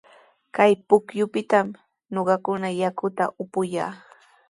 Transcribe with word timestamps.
Kay 0.55 0.71
pukyupitami 0.87 1.77
ñuqakuna 2.13 2.67
yakuta 2.81 3.25
upuyaa. 3.43 3.93